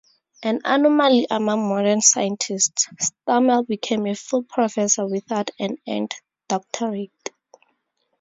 [0.41, 6.15] An anomaly among modern scientists, Stommel became a full professor without an earned
[6.49, 7.11] doctorate.